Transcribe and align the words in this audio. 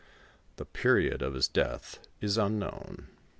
The 0.55 0.65
period 0.65 1.21
of 1.21 1.35
his 1.35 1.47
death 1.47 1.99
is 2.21 2.35
unknown. 2.35 3.09